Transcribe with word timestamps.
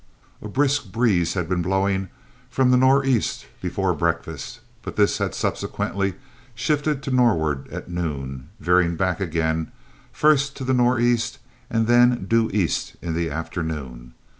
A 0.41 0.47
brisk 0.47 0.91
breeze 0.91 1.35
had 1.35 1.47
been 1.47 1.61
blowing 1.61 2.09
from 2.49 2.71
the 2.71 2.77
nor' 2.77 3.05
east 3.05 3.45
before 3.61 3.93
breakfast, 3.93 4.61
but 4.81 4.95
this 4.95 5.19
had 5.19 5.35
subsequently 5.35 6.15
shifted 6.55 7.03
to 7.03 7.11
the 7.11 7.15
nor'ard 7.17 7.67
at 7.67 7.87
noon, 7.87 8.49
veering 8.59 8.95
back 8.95 9.19
again, 9.19 9.71
first 10.11 10.55
to 10.57 10.63
the 10.63 10.73
nor' 10.73 10.97
east 10.99 11.37
and 11.69 11.85
then 11.85 12.09
to 12.09 12.15
due 12.25 12.49
east 12.51 12.95
in 13.03 13.13
the 13.13 13.29
afternoon. 13.29 14.15